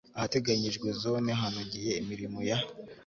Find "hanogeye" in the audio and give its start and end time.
1.41-1.91